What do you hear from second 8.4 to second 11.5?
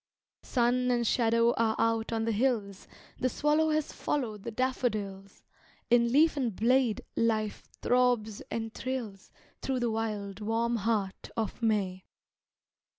and thrills Through the wild, warm heart